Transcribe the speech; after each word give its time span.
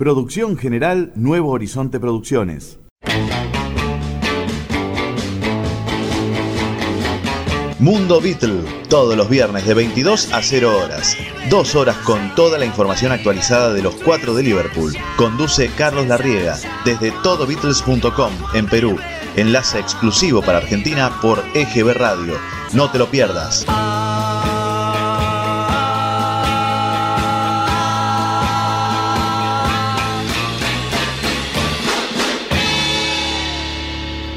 Producción 0.00 0.56
general 0.56 1.12
Nuevo 1.14 1.50
Horizonte 1.50 2.00
Producciones. 2.00 2.78
Mundo 7.78 8.18
Beatle, 8.22 8.62
todos 8.88 9.14
los 9.14 9.28
viernes 9.28 9.66
de 9.66 9.74
22 9.74 10.32
a 10.32 10.42
0 10.42 10.78
horas. 10.78 11.18
Dos 11.50 11.74
horas 11.74 11.98
con 11.98 12.34
toda 12.34 12.56
la 12.56 12.64
información 12.64 13.12
actualizada 13.12 13.74
de 13.74 13.82
los 13.82 13.94
cuatro 13.96 14.32
de 14.32 14.42
Liverpool. 14.42 14.96
Conduce 15.18 15.68
Carlos 15.76 16.06
Larriega 16.06 16.56
desde 16.86 17.10
todobeatles.com 17.22 18.32
en 18.54 18.66
Perú. 18.68 18.96
Enlace 19.36 19.80
exclusivo 19.80 20.40
para 20.40 20.58
Argentina 20.58 21.18
por 21.20 21.44
EGB 21.52 21.92
Radio. 21.92 22.38
No 22.72 22.90
te 22.90 22.96
lo 22.96 23.10
pierdas. 23.10 23.66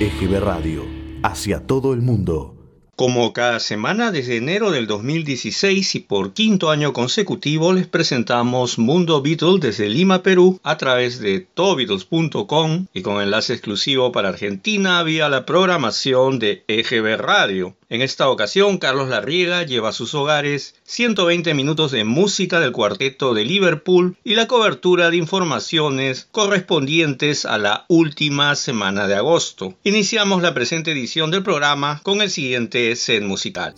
EGB 0.03 0.41
Radio, 0.41 0.85
hacia 1.21 1.65
todo 1.65 1.93
el 1.93 2.01
mundo. 2.01 2.57
Como 2.97 3.31
cada 3.31 3.61
semana 3.61 4.11
desde 4.11 4.35
enero 4.35 4.69
del 4.69 4.85
2016 4.85 5.95
y 5.95 5.99
por 6.01 6.33
quinto 6.33 6.71
año 6.71 6.91
consecutivo 6.91 7.71
les 7.71 7.87
presentamos 7.87 8.77
Mundo 8.77 9.21
Beatles 9.21 9.61
desde 9.61 9.87
Lima, 9.87 10.21
Perú 10.21 10.59
a 10.61 10.77
través 10.77 11.19
de 11.19 11.39
todobeatles.com 11.39 12.87
y 12.93 13.01
con 13.01 13.21
enlace 13.21 13.53
exclusivo 13.53 14.11
para 14.11 14.27
Argentina 14.27 15.01
vía 15.03 15.29
la 15.29 15.45
programación 15.45 16.37
de 16.37 16.65
EGB 16.67 17.15
Radio. 17.15 17.73
En 17.93 18.01
esta 18.01 18.27
ocasión, 18.27 18.79
Carlos 18.79 19.07
Larriega 19.07 19.61
lleva 19.61 19.89
a 19.89 19.93
sus 19.93 20.15
hogares 20.15 20.73
120 20.81 21.53
minutos 21.53 21.91
de 21.91 22.03
música 22.03 22.59
del 22.59 22.71
cuarteto 22.71 23.35
de 23.35 23.45
Liverpool 23.45 24.17
y 24.23 24.33
la 24.33 24.47
cobertura 24.47 25.11
de 25.11 25.17
informaciones 25.17 26.27
correspondientes 26.31 27.45
a 27.45 27.59
la 27.59 27.85
última 27.89 28.55
semana 28.55 29.05
de 29.05 29.13
agosto. 29.13 29.75
Iniciamos 29.83 30.41
la 30.41 30.55
presente 30.55 30.91
edición 30.91 31.29
del 31.29 31.43
programa 31.43 32.01
con 32.01 32.23
el 32.23 32.31
siguiente 32.31 32.95
set 32.95 33.21
musical. 33.21 33.75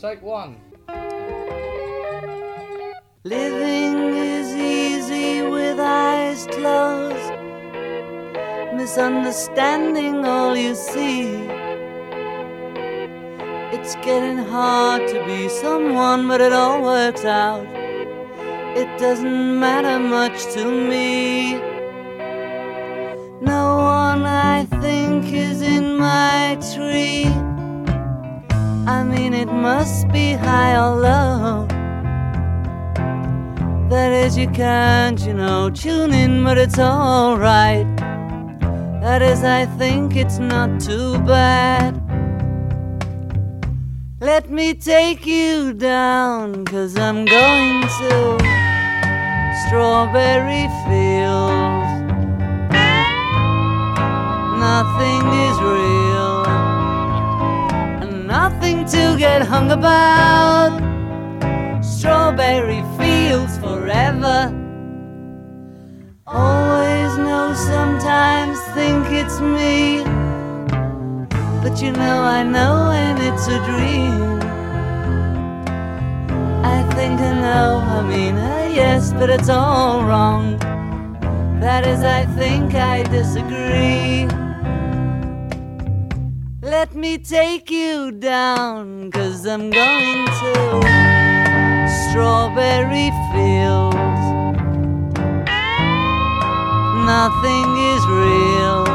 Living 3.25 4.13
is 4.16 4.55
easy 4.55 5.41
with 5.41 5.77
eyes 5.77 6.47
closed, 6.52 7.33
misunderstanding 8.77 10.23
all 10.23 10.55
you 10.55 10.73
see. 10.73 11.64
It's 13.73 13.95
getting 13.95 14.38
hard 14.38 15.08
to 15.08 15.25
be 15.25 15.49
someone, 15.49 16.27
but 16.27 16.39
it 16.41 16.53
all 16.53 16.81
works 16.83 17.25
out. 17.25 17.66
It 18.77 18.99
doesn't 18.99 19.59
matter 19.59 19.99
much 19.99 20.53
to 20.53 20.66
me. 20.66 21.53
No 23.41 23.77
one 23.77 24.25
I 24.25 24.66
think 24.81 25.33
is 25.33 25.61
in 25.61 25.97
my 25.97 26.58
tree. 26.73 27.25
I 28.88 29.03
mean, 29.03 29.33
it 29.33 29.47
must 29.47 30.08
be 30.09 30.33
high 30.33 30.75
or 30.75 30.95
low. 30.95 31.67
That 33.89 34.11
is, 34.11 34.38
you 34.38 34.49
can't, 34.49 35.19
you 35.21 35.33
know, 35.33 35.69
tune 35.69 36.13
in, 36.13 36.43
but 36.43 36.58
it's 36.58 36.77
alright. 36.77 37.88
That 39.02 39.21
is, 39.21 39.43
I 39.43 39.66
think 39.77 40.16
it's 40.16 40.38
not 40.39 40.80
too 40.80 41.17
bad. 41.19 42.02
Let 44.21 44.49
me 44.49 44.73
take 44.73 45.25
you 45.25 45.73
down, 45.73 46.63
cause 46.63 46.97
I'm 46.97 47.25
going 47.25 47.81
to 47.81 48.38
Strawberry 49.67 50.69
Fields. 50.88 51.89
Nothing 54.58 55.27
is 55.43 55.59
real, 55.59 56.45
and 57.99 58.25
nothing 58.25 58.86
to 58.86 59.17
get 59.17 59.41
hung 59.41 59.71
about. 59.71 60.80
Strawberry 61.83 62.83
Fields 62.97 63.58
forever. 63.58 64.49
Always 66.26 67.17
know, 67.17 67.53
sometimes 67.53 68.58
think 68.76 69.08
it's 69.11 69.42
me. 69.42 70.05
But 71.61 71.82
you 71.82 71.92
know, 71.92 72.21
I 72.21 72.43
know 72.43 72.92
it's 73.27 73.47
a 73.47 73.59
dream. 73.65 74.39
I 76.63 76.80
think 76.95 77.19
I 77.19 77.33
know, 77.33 77.80
I 77.97 78.02
mean, 78.03 78.36
uh, 78.36 78.69
yes, 78.71 79.13
but 79.13 79.30
it's 79.31 79.49
all 79.49 80.03
wrong. 80.03 80.59
That 81.59 81.87
is, 81.87 82.03
I 82.03 82.25
think 82.39 82.75
I 82.75 83.02
disagree. 83.03 84.27
Let 86.61 86.93
me 86.93 87.17
take 87.17 87.71
you 87.71 88.11
down, 88.11 89.09
cause 89.11 89.45
I'm 89.47 89.71
going 89.71 90.25
to 90.41 90.53
Strawberry 92.03 93.09
Fields. 93.31 94.23
Nothing 97.15 97.69
is 97.93 98.03
real 98.21 98.85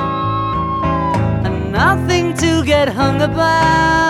and 1.46 1.72
nothing 1.72 2.34
to 2.34 2.64
get 2.64 2.88
hung 2.88 3.22
about. 3.22 4.09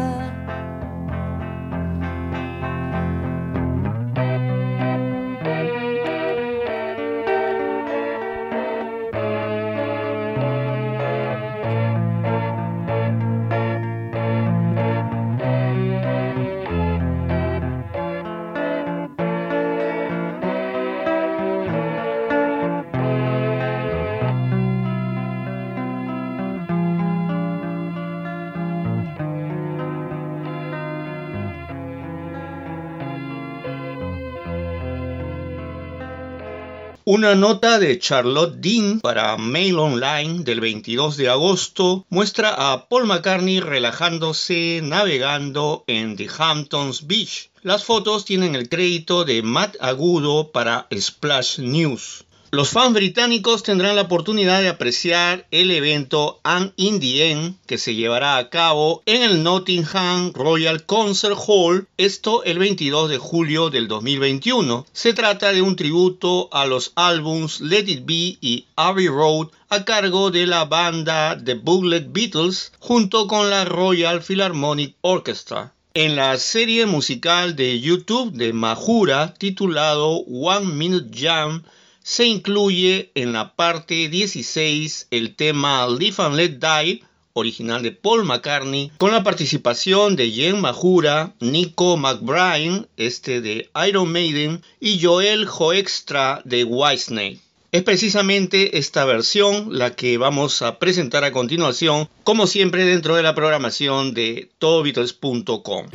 Una 37.13 37.35
nota 37.35 37.77
de 37.77 37.99
Charlotte 37.99 38.55
Dean 38.61 39.01
para 39.01 39.35
Mail 39.35 39.79
Online 39.79 40.45
del 40.45 40.61
22 40.61 41.17
de 41.17 41.27
agosto 41.27 42.05
muestra 42.07 42.71
a 42.71 42.87
Paul 42.87 43.05
McCartney 43.05 43.59
relajándose 43.59 44.79
navegando 44.81 45.83
en 45.87 46.15
The 46.15 46.29
Hamptons 46.37 47.07
Beach. 47.07 47.49
Las 47.63 47.83
fotos 47.83 48.23
tienen 48.23 48.55
el 48.55 48.69
crédito 48.69 49.25
de 49.25 49.41
Matt 49.41 49.75
Agudo 49.81 50.53
para 50.53 50.87
Splash 50.97 51.59
News. 51.59 52.23
Los 52.53 52.71
fans 52.71 52.93
británicos 52.93 53.63
tendrán 53.63 53.95
la 53.95 54.01
oportunidad 54.01 54.59
de 54.59 54.67
apreciar 54.67 55.47
el 55.51 55.71
evento 55.71 56.41
An 56.43 56.73
in 56.75 57.57
que 57.65 57.77
se 57.77 57.95
llevará 57.95 58.35
a 58.35 58.49
cabo 58.49 59.03
en 59.05 59.21
el 59.21 59.41
Nottingham 59.41 60.33
Royal 60.33 60.85
Concert 60.85 61.37
Hall, 61.47 61.87
esto 61.95 62.43
el 62.43 62.59
22 62.59 63.09
de 63.09 63.17
julio 63.19 63.69
del 63.69 63.87
2021. 63.87 64.85
Se 64.91 65.13
trata 65.13 65.53
de 65.53 65.61
un 65.61 65.77
tributo 65.77 66.49
a 66.51 66.65
los 66.65 66.91
álbums 66.95 67.61
Let 67.61 67.87
It 67.87 68.05
Be 68.05 68.37
y 68.41 68.65
Abbey 68.75 69.07
Road 69.07 69.47
a 69.69 69.85
cargo 69.85 70.29
de 70.29 70.45
la 70.45 70.65
banda 70.65 71.41
The 71.41 71.53
Booklet 71.53 72.11
Beatles 72.11 72.73
junto 72.79 73.27
con 73.27 73.49
la 73.49 73.63
Royal 73.63 74.21
Philharmonic 74.21 74.97
Orchestra. 74.99 75.71
En 75.93 76.17
la 76.17 76.37
serie 76.37 76.85
musical 76.85 77.55
de 77.55 77.79
YouTube 77.79 78.33
de 78.33 78.51
Mahura 78.51 79.33
titulado 79.35 80.17
One 80.25 80.65
Minute 80.73 81.17
Jam, 81.17 81.63
se 82.03 82.25
incluye 82.25 83.11
en 83.15 83.33
la 83.33 83.55
parte 83.55 84.09
16 84.09 85.07
el 85.11 85.35
tema 85.35 85.87
Live 85.87 86.15
and 86.17 86.35
Let 86.35 86.59
Die, 86.59 87.03
original 87.33 87.81
de 87.81 87.91
Paul 87.91 88.25
McCartney, 88.25 88.91
con 88.97 89.11
la 89.11 89.23
participación 89.23 90.15
de 90.15 90.31
Jen 90.31 90.59
Majura, 90.59 91.33
Nico 91.39 91.97
McBride, 91.97 92.87
este 92.97 93.41
de 93.41 93.69
Iron 93.87 94.11
Maiden, 94.11 94.61
y 94.79 95.01
Joel 95.01 95.45
Joextra 95.45 96.41
de 96.43 96.63
Whitesnake. 96.63 97.39
Es 97.71 97.83
precisamente 97.83 98.77
esta 98.77 99.05
versión 99.05 99.77
la 99.77 99.95
que 99.95 100.17
vamos 100.17 100.61
a 100.61 100.77
presentar 100.77 101.23
a 101.23 101.31
continuación, 101.31 102.09
como 102.25 102.45
siempre 102.45 102.83
dentro 102.83 103.15
de 103.15 103.23
la 103.23 103.33
programación 103.33 104.13
de 104.13 104.49
todobeatles.com. 104.59 105.85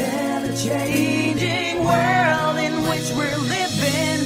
ever-changing 0.00 1.84
world 1.84 2.58
in 2.58 2.72
which 2.88 3.10
we're 3.16 3.38
living 3.38 4.20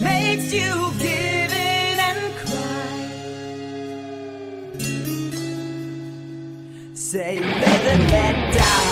makes 0.00 0.52
you 0.52 0.92
give 0.98 1.52
in 1.52 1.98
and 2.08 2.34
cry. 2.42 2.96
Say, 6.94 7.40
let 7.40 7.84
and 7.92 8.10
let 8.10 8.54
die. 8.54 8.91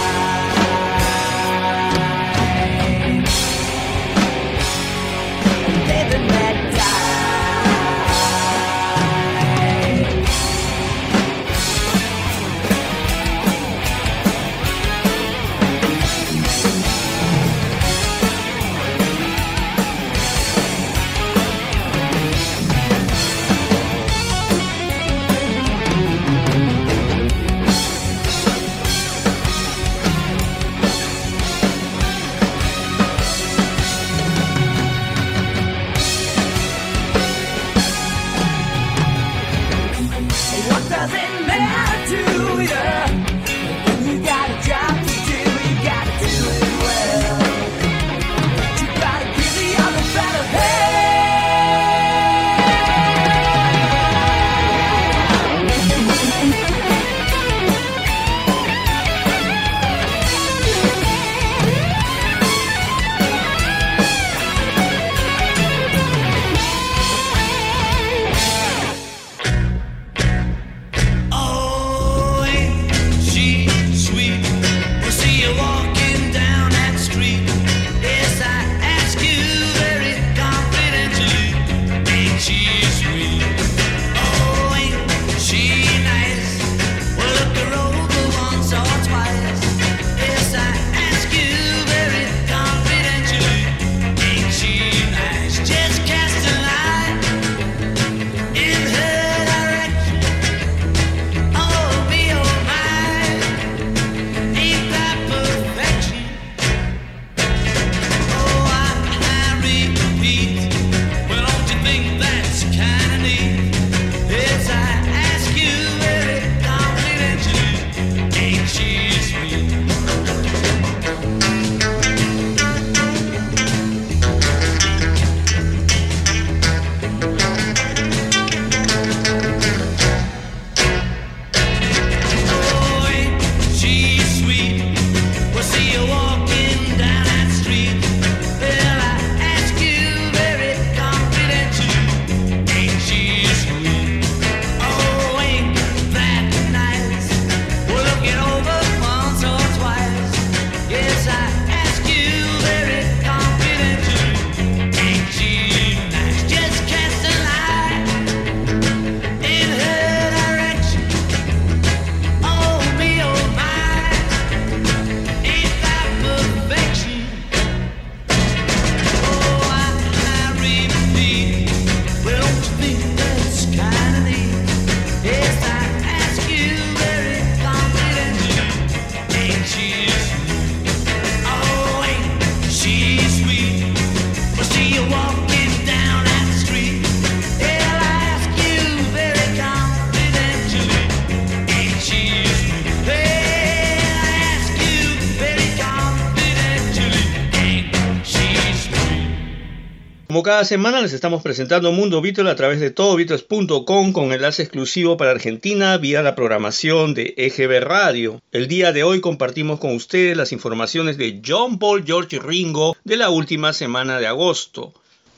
Cada 200.61 200.69
semana 200.69 201.01
les 201.01 201.15
estamos 201.15 201.43
presentando 201.43 201.91
Mundo 201.91 202.21
Beatle 202.21 202.51
a 202.51 202.55
través 202.55 202.81
de 202.81 202.91
todobeatles.com 202.91 204.13
con 204.13 204.33
enlace 204.35 204.61
exclusivo 204.61 205.17
para 205.17 205.31
Argentina 205.31 205.97
vía 205.97 206.21
la 206.21 206.35
programación 206.35 207.15
de 207.15 207.33
EGB 207.39 207.81
Radio. 207.83 208.43
El 208.53 208.69
día 208.69 208.93
de 208.93 209.03
hoy 209.03 209.23
compartimos 209.23 209.81
con 209.81 209.95
ustedes 209.95 210.37
las 210.37 210.53
informaciones 210.53 211.17
de 211.17 211.41
John 211.43 211.79
Paul, 211.79 212.05
George 212.05 212.39
Ringo 212.39 212.95
de 213.05 213.17
la 213.17 213.31
última 213.31 213.73
semana 213.73 214.19
de 214.19 214.27
agosto. 214.27 214.93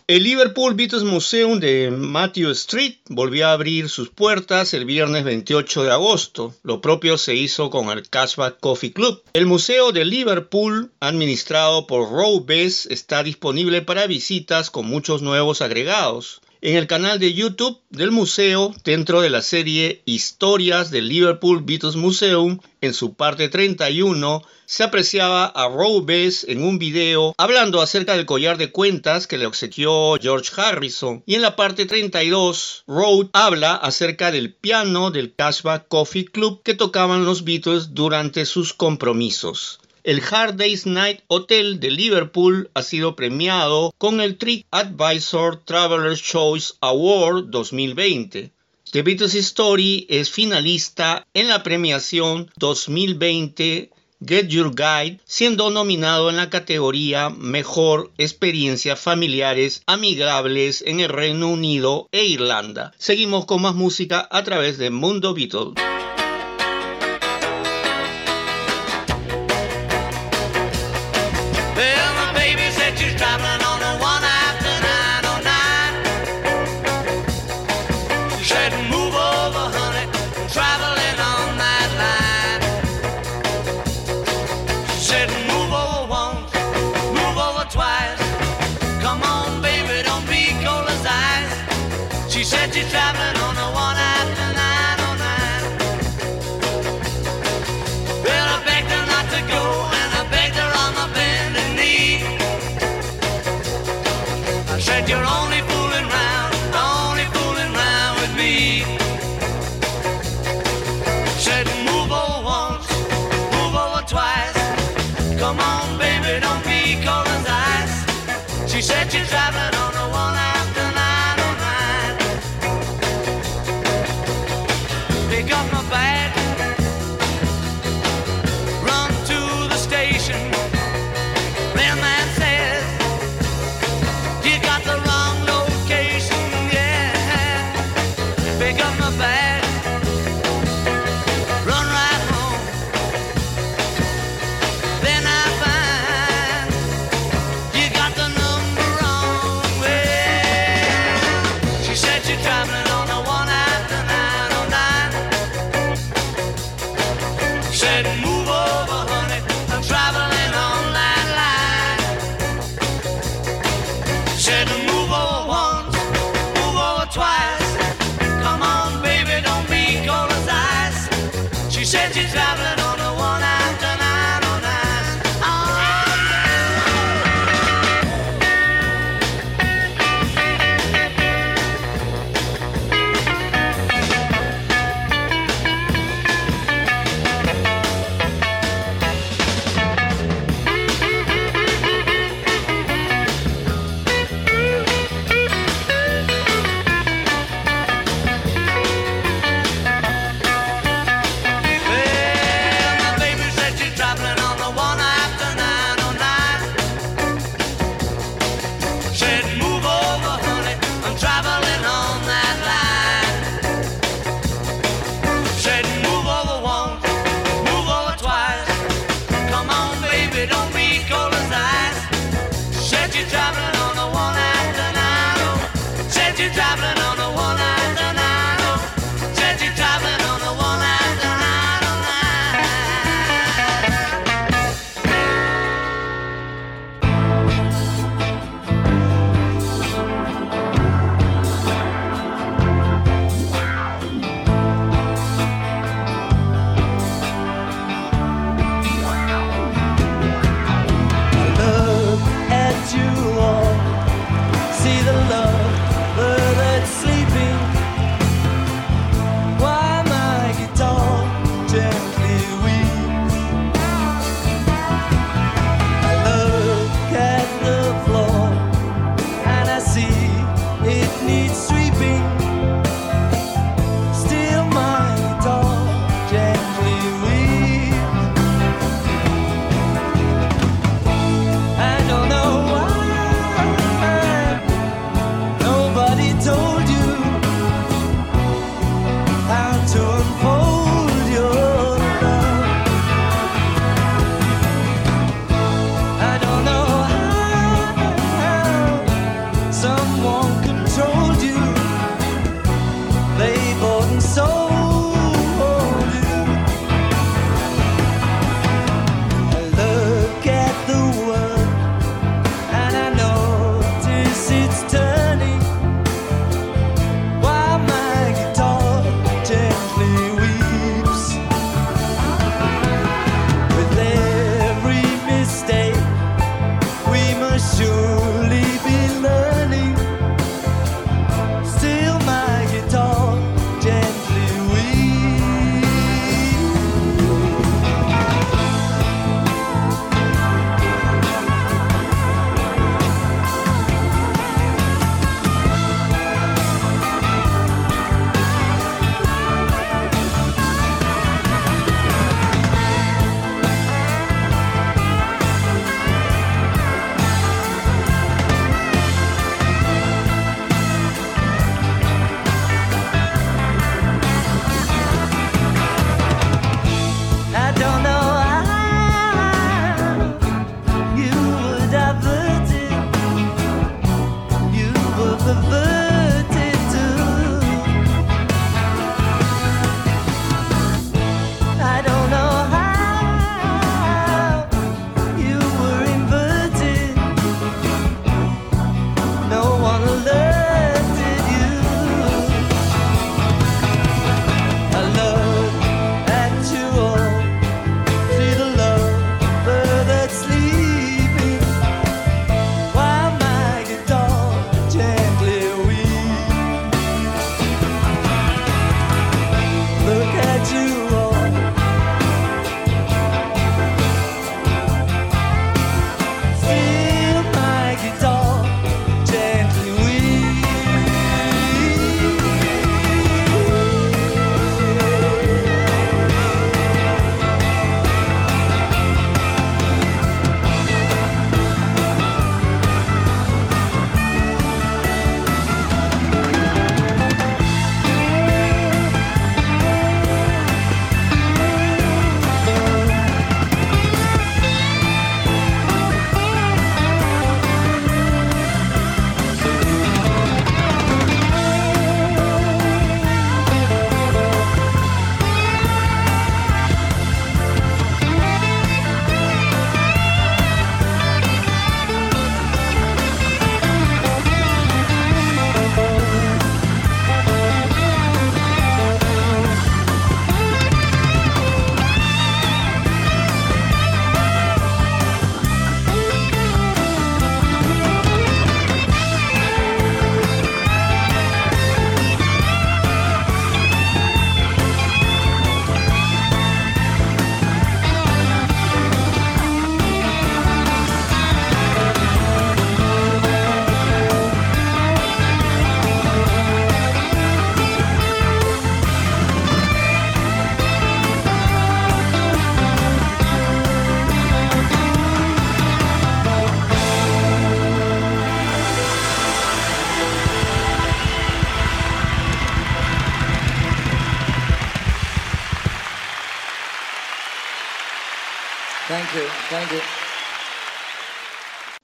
El 0.09 0.25
Liverpool 0.25 0.75
Beatles 0.75 1.04
Museum 1.04 1.61
de 1.61 1.92
Matthew 1.92 2.50
Street 2.50 2.97
volvió 3.09 3.47
a 3.47 3.52
abrir 3.52 3.88
sus 3.88 4.09
puertas 4.09 4.75
el 4.75 4.85
viernes 4.85 5.23
28 5.23 5.85
de 5.85 5.92
agosto. 5.92 6.54
Lo 6.64 6.80
propio 6.80 7.16
se 7.16 7.37
hizo 7.37 7.71
con 7.71 7.88
el 7.88 8.09
Cashback 8.09 8.59
Coffee 8.59 8.92
Club. 8.92 9.23
El 9.32 9.47
Museo 9.47 9.92
de 9.92 10.04
Liverpool, 10.04 10.90
administrado 10.99 11.87
por 11.87 12.11
Row 12.11 12.44
Bess, 12.44 12.87
está 12.87 13.23
disponible 13.23 13.80
para 13.82 14.09
visitas 14.09 14.71
con 14.71 14.87
muchos 14.87 15.23
nuevos 15.23 15.62
agregados. 15.62 16.40
En 16.64 16.76
el 16.76 16.87
canal 16.87 17.19
de 17.19 17.35
YouTube 17.35 17.81
del 17.90 18.12
museo, 18.12 18.73
dentro 18.85 19.21
de 19.21 19.31
la 19.31 19.42
serie 19.42 20.00
Historias 20.04 20.92
del 20.92 21.09
Liverpool 21.09 21.64
Beatles 21.64 21.97
Museum, 21.97 22.61
en 22.81 22.95
su 22.95 23.14
parte 23.14 23.49
31, 23.49 24.45
se 24.64 24.85
apreciaba 24.85 25.47
a 25.47 25.66
Row 25.66 26.04
Bess 26.04 26.45
en 26.49 26.62
un 26.62 26.78
video 26.78 27.35
hablando 27.37 27.83
acerca 27.83 28.16
del 28.16 28.26
collar 28.26 28.59
de 28.59 28.71
cuentas 28.71 29.26
que 29.26 29.38
le 29.38 29.47
obsequió 29.47 30.14
George 30.23 30.52
Harrison. 30.57 31.25
Y 31.26 31.35
en 31.35 31.42
la 31.42 31.57
parte 31.57 31.85
32, 31.85 32.85
Rowe 32.87 33.28
habla 33.33 33.75
acerca 33.75 34.31
del 34.31 34.54
piano 34.54 35.11
del 35.11 35.35
Cashback 35.35 35.88
Coffee 35.88 36.26
Club 36.26 36.62
que 36.62 36.75
tocaban 36.75 37.25
los 37.25 37.42
Beatles 37.42 37.92
durante 37.92 38.47
sus 38.47 38.73
compromisos. 38.73 39.81
El 40.04 40.21
Hard 40.28 40.56
Day's 40.56 40.85
Night 40.85 41.21
Hotel 41.28 41.78
de 41.78 41.92
Liverpool 41.92 42.68
ha 42.75 42.82
sido 42.82 43.14
premiado 43.14 43.94
con 43.99 44.21
el 44.21 44.37
Trick 44.37 44.66
Advisor 44.73 45.62
Traveler's 45.64 46.21
Choice 46.21 46.75
Award 46.80 47.50
2020. 47.50 48.50
The 48.90 49.02
Beatles 49.02 49.37
Story 49.37 50.04
es 50.11 50.28
finalista 50.28 51.25
en 51.35 51.47
la 51.47 51.62
premiación 51.62 52.50
2020 52.56 53.90
Get 54.26 54.49
Your 54.49 54.75
Guide, 54.75 55.21
siendo 55.25 55.71
nominado 55.71 56.30
en 56.30 56.37
la 56.37 56.50
categoría 56.50 57.30
Mejor 57.30 58.11
Experiencias 58.18 58.99
Familiares 58.99 59.85
Amigables 59.87 60.82
en 60.85 60.99
el 60.99 61.11
Reino 61.11 61.49
Unido 61.49 62.09
e 62.11 62.25
Irlanda. 62.25 62.92
Seguimos 62.99 63.44
con 63.44 63.62
más 63.62 63.76
música 63.76 64.26
a 64.32 64.42
través 64.42 64.78
de 64.78 64.90
Mundo 64.90 65.32
Beatles. 65.32 65.91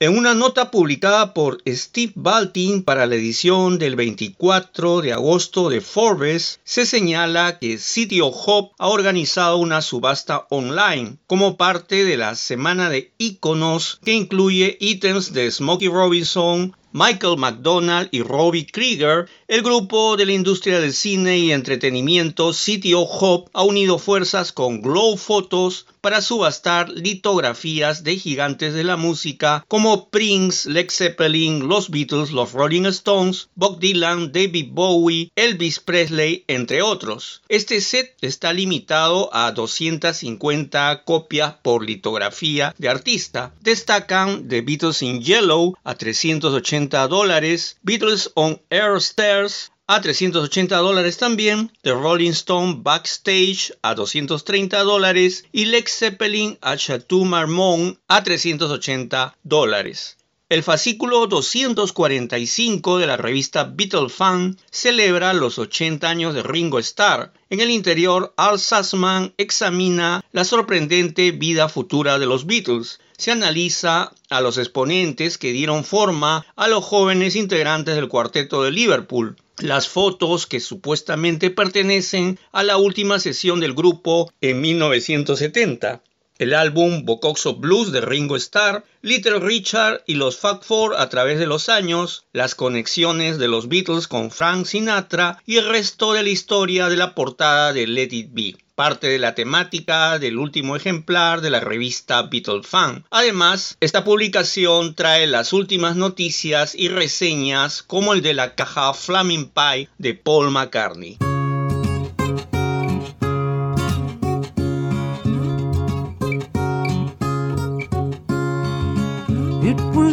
En 0.01 0.17
una 0.17 0.33
nota 0.33 0.71
publicada 0.71 1.35
por 1.35 1.61
Steve 1.67 2.13
Baltin 2.15 2.85
para 2.85 3.05
la 3.07 3.17
edición 3.17 3.81
del 3.81 3.97
24 3.97 5.01
de 5.01 5.13
agosto 5.13 5.69
de 5.71 5.81
Forbes, 5.81 6.61
se 6.63 6.87
señala 6.87 7.59
que 7.59 7.79
City 7.79 8.21
of 8.21 8.37
Hope 8.47 8.77
ha 8.79 8.87
organizado 8.87 9.57
una 9.57 9.83
subasta 9.83 10.47
online 10.51 11.17
como 11.27 11.57
parte 11.57 12.05
de 12.05 12.17
la 12.17 12.37
semana 12.37 12.91
de 12.91 13.13
íconos 13.19 13.99
que 14.05 14.13
incluye 14.13 14.77
ítems 14.79 15.33
de 15.33 15.51
Smokey 15.51 15.89
Robinson, 15.89 16.77
Michael 16.99 17.37
McDonald 17.37 18.09
y 18.11 18.23
Robbie 18.23 18.67
Krieger, 18.67 19.29
el 19.47 19.63
grupo 19.63 20.17
de 20.17 20.27
la 20.27 20.33
industria 20.33 20.81
del 20.81 20.93
cine 20.93 21.39
y 21.39 21.53
entretenimiento 21.53 22.53
City 22.53 22.93
of 22.93 23.09
Hope 23.09 23.51
ha 23.55 23.63
unido 23.63 24.01
fuerzas 24.01 24.51
con 24.51 24.83
Glow 24.83 25.17
Photos 25.17 25.87
para 26.01 26.21
subastar 26.21 26.89
litografías 26.89 28.03
de 28.03 28.17
gigantes 28.17 28.75
de 28.75 28.83
la 28.83 28.97
música 28.97 29.65
como 29.69 30.09
Prince, 30.09 30.69
Led 30.69 30.91
Zeppelin, 30.91 31.69
los 31.69 31.91
Beatles, 31.91 32.33
los 32.33 32.53
Rolling 32.53 32.87
Stones, 32.87 33.49
Bob 33.55 33.79
Dylan, 33.79 34.33
David 34.33 34.71
Bowie, 34.73 35.31
Elvis 35.37 35.79
Presley, 35.79 36.45
entre 36.49 36.83
otros. 36.83 37.43
Este 37.49 37.81
set 37.81 38.17
está 38.23 38.53
limitado 38.53 39.31
a 39.33 39.53
250 39.53 41.05
copias 41.05 41.55
por 41.63 41.85
litografía 41.85 42.75
de 42.77 42.89
artista. 42.89 43.53
Destacan 43.61 44.49
The 44.49 44.63
Beatles 44.63 45.03
in 45.03 45.23
Yellow 45.23 45.77
a 45.85 45.95
380 45.95 46.88
dólares, 46.89 47.77
Beatles 47.83 48.31
on 48.35 48.61
Air 48.71 49.01
Stairs 49.01 49.71
a 49.91 50.03
380 50.03 50.77
dólares 50.77 51.17
también, 51.17 51.73
The 51.81 51.93
Rolling 51.93 52.33
Stone 52.33 52.81
Backstage 52.83 53.73
a 53.81 53.95
230 53.95 54.83
dólares 54.83 55.45
y 55.51 55.65
Led 55.65 55.87
Zeppelin 55.89 56.59
a 56.61 56.77
Chateau 56.77 57.25
Marmont 57.25 57.99
a 58.07 58.23
380 58.23 59.35
dólares. 59.43 60.18
El 60.51 60.63
fascículo 60.63 61.27
245 61.27 62.97
de 62.97 63.07
la 63.07 63.19
revista 63.19 63.65
Beatle 63.65 64.09
Fan 64.09 64.57
celebra 64.71 65.35
los 65.35 65.59
80 65.59 66.09
años 66.09 66.33
de 66.33 66.43
Ringo 66.43 66.79
Starr. 66.79 67.35
En 67.51 67.61
el 67.61 67.71
interior, 67.71 68.33
Al 68.39 68.59
Sussman 68.59 69.35
examina 69.37 70.25
la 70.33 70.47
sorprendente 70.47 71.33
vida 71.33 71.69
futura 71.69 72.19
de 72.19 72.25
los 72.25 72.47
Beatles. 72.47 72.99
Se 73.19 73.31
analiza 73.31 74.11
a 74.31 74.41
los 74.41 74.57
exponentes 74.57 75.37
que 75.37 75.53
dieron 75.53 75.85
forma 75.85 76.47
a 76.57 76.67
los 76.67 76.83
jóvenes 76.83 77.37
integrantes 77.37 77.95
del 77.95 78.09
cuarteto 78.09 78.63
de 78.63 78.71
Liverpool. 78.71 79.37
Las 79.59 79.87
fotos 79.87 80.47
que 80.47 80.61
supuestamente 80.61 81.51
pertenecen 81.51 82.39
a 82.53 82.63
la 82.63 82.79
última 82.79 83.19
sesión 83.19 83.61
del 83.61 83.75
grupo 83.75 84.33
en 84.41 84.63
1970 84.63 86.01
el 86.39 86.55
álbum 86.55 87.05
Bocoxo 87.05 87.57
Blues 87.57 87.93
de 87.93 88.01
Ringo 88.01 88.37
Starr, 88.37 88.85
Little 89.03 89.41
Richard 89.41 90.03
y 90.07 90.15
los 90.15 90.39
Fat 90.39 90.63
Four 90.63 90.97
a 90.97 91.09
través 91.09 91.39
de 91.39 91.47
los 91.47 91.69
años, 91.69 92.25
las 92.33 92.55
conexiones 92.55 93.39
de 93.39 93.49
los 93.49 93.69
Beatles 93.69 94.09
con 94.09 94.31
Frank 94.31 94.67
Sinatra 94.67 95.43
y 95.45 95.57
el 95.57 95.69
resto 95.69 96.13
de 96.13 96.23
la 96.23 96.31
historia 96.31 96.89
de 96.89 96.97
la 96.97 97.15
portada 97.15 97.73
de 97.73 97.87
Let 97.87 98.09
It 98.13 98.29
Be 98.33 98.57
parte 98.79 99.09
de 99.09 99.19
la 99.19 99.35
temática 99.35 100.21
del 100.21 100.39
último 100.39 100.77
ejemplar 100.77 101.41
de 101.41 101.51
la 101.51 101.59
revista 101.59 102.23
Beatle 102.23 102.63
Fan. 102.63 103.05
Además, 103.11 103.77
esta 103.81 104.05
publicación 104.05 104.95
trae 104.95 105.27
las 105.27 105.53
últimas 105.53 105.97
noticias 105.97 106.77
y 106.77 106.87
reseñas 106.87 107.83
como 107.83 108.13
el 108.13 108.23
de 108.23 108.35
la 108.35 108.55
caja 108.55 108.95
Flaming 108.95 109.51
Pie 109.51 109.89
de 109.99 110.15
Paul 110.15 110.53
McCartney. 110.53 111.19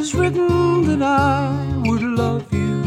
Was 0.06 0.14
written 0.14 0.84
that 0.84 1.02
I 1.02 1.82
would 1.88 2.04
love 2.04 2.54
you 2.54 2.84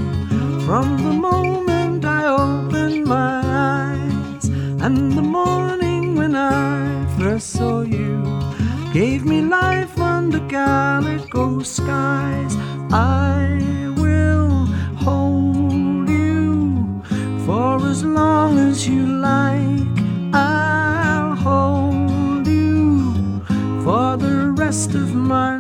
from 0.65 1.03
the 1.03 1.13
moment 1.13 2.05
I 2.05 2.27
opened 2.27 3.07
my 3.07 3.41
eyes. 3.45 4.45
And 4.81 5.11
the 5.19 5.23
morning 5.23 6.15
when 6.15 6.37
I 6.37 7.05
first 7.19 7.55
saw 7.55 7.81
you 7.81 8.23
gave 8.93 9.25
me 9.25 9.41
life 9.43 9.99
under 9.99 10.39
calico 10.47 11.61
skies. 11.65 12.55
I 12.93 13.59
will 13.97 14.67
hold 15.05 16.09
you 16.09 17.03
for 17.45 17.85
as 17.85 18.05
long 18.05 18.61
as 18.61 18.87
you 18.87 19.05
like. 19.05 19.99
I'll 20.33 21.35
hold 21.35 22.47
you 22.47 23.13
for 23.83 24.17
the 24.17 24.53
rest 24.57 24.95
of 24.95 25.17
my 25.17 25.58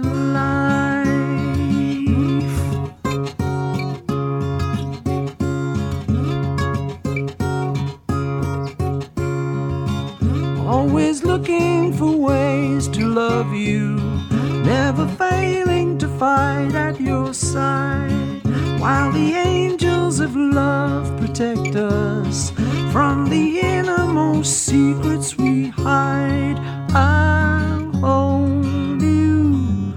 fight 16.18 16.74
at 16.74 17.00
your 17.00 17.32
side. 17.32 18.40
While 18.80 19.12
the 19.12 19.34
angels 19.34 20.18
of 20.18 20.34
love 20.34 21.16
protect 21.20 21.76
us 21.76 22.50
from 22.92 23.28
the 23.30 23.60
innermost 23.60 24.64
secrets 24.64 25.38
we 25.38 25.68
hide, 25.68 26.58
I'll 26.92 27.92
hold 28.00 29.00
you 29.00 29.94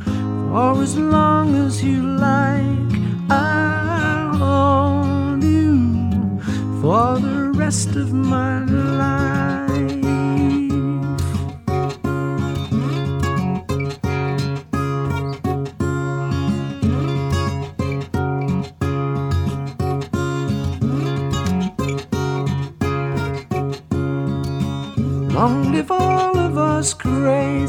for 0.51 0.81
as 0.83 0.95
long 0.95 1.55
as 1.55 1.83
you 1.83 2.03
like. 2.03 2.93
I'll 3.31 4.35
hold 4.37 5.43
you 5.43 6.39
for 6.81 7.17
the 7.19 7.51
rest 7.55 7.95
of 7.95 8.13
my 8.13 8.59
life. 8.65 8.70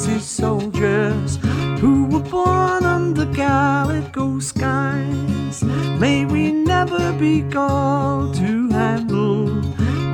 Crazy 0.02 0.20
soldiers 0.20 1.38
who 1.80 2.06
were 2.06 2.28
born 2.30 2.84
under 2.84 3.26
calico 3.34 4.40
skies. 4.40 5.62
May 6.00 6.24
we 6.24 6.50
never 6.50 7.12
be 7.12 7.42
called 7.42 8.34
to 8.36 8.68
handle 8.70 9.48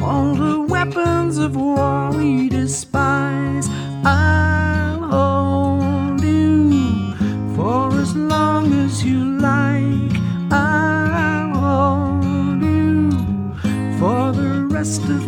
all 0.05 0.35
the 0.35 0.61
weapons 0.61 1.39
of 1.39 1.57
war 1.57 2.11
we 2.11 2.49
despise. 2.51 3.69
I'll 4.05 5.01
hold 5.17 6.21
you 6.23 7.15
for 7.57 7.91
as 7.99 8.15
long 8.15 8.73
as 8.85 9.03
you 9.03 9.39
like. 9.39 10.17
I'll 10.51 11.55
hold 11.65 12.63
you 12.63 13.11
for 13.99 14.33
the 14.33 14.67
rest 14.71 15.03
of 15.05 15.28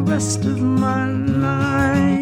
rest 0.00 0.44
of 0.44 0.60
my 0.60 1.06
life. 1.06 2.19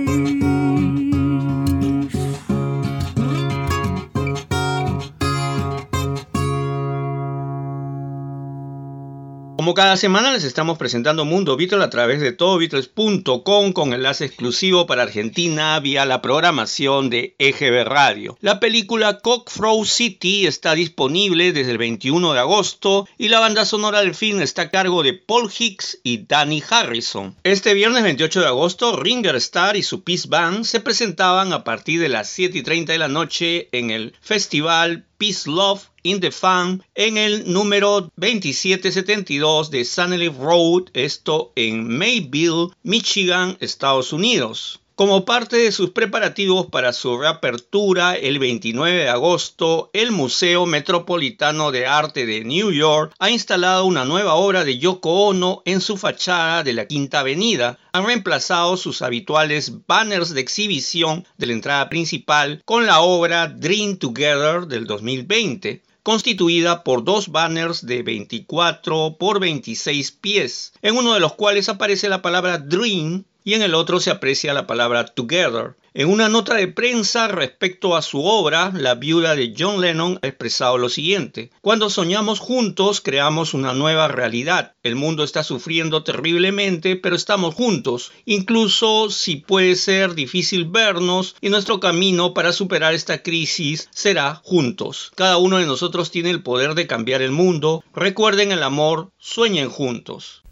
Como 9.68 9.74
cada 9.74 9.98
semana 9.98 10.32
les 10.32 10.44
estamos 10.44 10.78
presentando 10.78 11.26
Mundo 11.26 11.54
Beatles 11.54 11.84
a 11.84 11.90
través 11.90 12.22
de 12.22 12.32
todobeatles.com 12.32 13.74
con 13.74 13.92
enlace 13.92 14.24
exclusivo 14.24 14.86
para 14.86 15.02
Argentina 15.02 15.78
vía 15.78 16.06
la 16.06 16.22
programación 16.22 17.10
de 17.10 17.34
EGB 17.38 17.84
Radio. 17.84 18.38
La 18.40 18.60
película 18.60 19.18
Cockfrow 19.18 19.84
City 19.84 20.46
está 20.46 20.72
disponible 20.74 21.52
desde 21.52 21.72
el 21.72 21.76
21 21.76 22.32
de 22.32 22.38
agosto 22.38 23.06
y 23.18 23.28
la 23.28 23.40
banda 23.40 23.66
sonora 23.66 24.00
del 24.00 24.14
film 24.14 24.40
está 24.40 24.62
a 24.62 24.70
cargo 24.70 25.02
de 25.02 25.12
Paul 25.12 25.50
Hicks 25.52 25.98
y 26.02 26.24
Danny 26.26 26.62
Harrison. 26.66 27.36
Este 27.44 27.74
viernes 27.74 28.04
28 28.04 28.40
de 28.40 28.46
agosto, 28.46 28.96
Ringer 28.96 29.36
Starr 29.36 29.76
y 29.76 29.82
su 29.82 30.02
Peace 30.02 30.28
Band 30.30 30.64
se 30.64 30.80
presentaban 30.80 31.52
a 31.52 31.62
partir 31.62 32.00
de 32.00 32.08
las 32.08 32.30
7 32.30 32.56
y 32.56 32.62
30 32.62 32.92
de 32.92 32.98
la 32.98 33.08
noche 33.08 33.68
en 33.72 33.90
el 33.90 34.14
festival 34.22 35.04
Peace 35.18 35.48
Love 35.48 35.90
in 36.04 36.20
the 36.20 36.30
Fan 36.30 36.82
en 36.94 37.16
el 37.16 37.52
número 37.52 38.10
2772 38.16 39.70
de 39.70 39.84
Sunny 39.84 40.28
Road, 40.28 40.90
esto 40.94 41.52
en 41.56 41.98
Mayville, 41.98 42.68
Michigan, 42.84 43.56
Estados 43.60 44.12
Unidos. 44.12 44.80
Como 44.98 45.24
parte 45.24 45.58
de 45.58 45.70
sus 45.70 45.90
preparativos 45.90 46.66
para 46.66 46.92
su 46.92 47.16
reapertura 47.16 48.16
el 48.16 48.40
29 48.40 49.04
de 49.04 49.08
agosto, 49.08 49.90
el 49.92 50.10
Museo 50.10 50.66
Metropolitano 50.66 51.70
de 51.70 51.86
Arte 51.86 52.26
de 52.26 52.42
New 52.42 52.72
York 52.72 53.14
ha 53.20 53.30
instalado 53.30 53.84
una 53.84 54.04
nueva 54.04 54.34
obra 54.34 54.64
de 54.64 54.76
Yoko 54.78 55.28
Ono 55.28 55.62
en 55.66 55.80
su 55.80 55.98
fachada 55.98 56.64
de 56.64 56.72
la 56.72 56.86
Quinta 56.86 57.20
Avenida. 57.20 57.78
Han 57.92 58.06
reemplazado 58.06 58.76
sus 58.76 59.00
habituales 59.00 59.86
banners 59.86 60.34
de 60.34 60.40
exhibición 60.40 61.24
de 61.36 61.46
la 61.46 61.52
entrada 61.52 61.88
principal 61.88 62.60
con 62.64 62.84
la 62.84 62.98
obra 62.98 63.46
Dream 63.46 63.98
Together 63.98 64.66
del 64.66 64.88
2020 64.88 65.80
constituida 66.02 66.84
por 66.84 67.04
dos 67.04 67.28
banners 67.28 67.86
de 67.86 68.02
24 68.02 69.16
por 69.16 69.38
26 69.40 70.10
pies, 70.12 70.72
en 70.80 70.96
uno 70.96 71.12
de 71.12 71.20
los 71.20 71.34
cuales 71.34 71.68
aparece 71.68 72.08
la 72.08 72.22
palabra 72.22 72.56
Dream 72.56 73.24
y 73.48 73.54
en 73.54 73.62
el 73.62 73.74
otro 73.74 73.98
se 73.98 74.10
aprecia 74.10 74.52
la 74.52 74.66
palabra 74.66 75.06
Together. 75.06 75.74
En 75.94 76.10
una 76.10 76.28
nota 76.28 76.54
de 76.54 76.68
prensa 76.68 77.28
respecto 77.28 77.96
a 77.96 78.02
su 78.02 78.22
obra, 78.22 78.70
la 78.74 78.94
viuda 78.94 79.34
de 79.34 79.54
John 79.58 79.80
Lennon 79.80 80.18
ha 80.20 80.26
expresado 80.26 80.76
lo 80.76 80.90
siguiente. 80.90 81.50
Cuando 81.62 81.88
soñamos 81.88 82.40
juntos, 82.40 83.00
creamos 83.00 83.54
una 83.54 83.72
nueva 83.72 84.06
realidad. 84.06 84.74
El 84.82 84.96
mundo 84.96 85.24
está 85.24 85.44
sufriendo 85.44 86.04
terriblemente, 86.04 86.96
pero 86.96 87.16
estamos 87.16 87.54
juntos. 87.54 88.12
Incluso 88.26 89.08
si 89.08 89.36
puede 89.36 89.76
ser 89.76 90.14
difícil 90.14 90.66
vernos, 90.66 91.34
y 91.40 91.48
nuestro 91.48 91.80
camino 91.80 92.34
para 92.34 92.52
superar 92.52 92.92
esta 92.92 93.22
crisis 93.22 93.88
será 93.90 94.42
juntos. 94.44 95.10
Cada 95.14 95.38
uno 95.38 95.56
de 95.56 95.64
nosotros 95.64 96.10
tiene 96.10 96.28
el 96.28 96.42
poder 96.42 96.74
de 96.74 96.86
cambiar 96.86 97.22
el 97.22 97.32
mundo. 97.32 97.82
Recuerden 97.94 98.52
el 98.52 98.62
amor, 98.62 99.10
sueñen 99.16 99.70
juntos. 99.70 100.42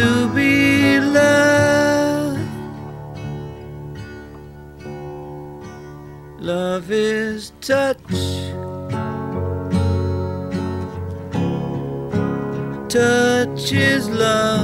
to 0.00 0.28
be 0.34 0.98
loved. 0.98 2.40
Love 6.38 6.90
is 6.90 7.52
touch. 7.60 8.20
Touch 12.88 13.72
is 13.72 14.08
love. 14.08 14.59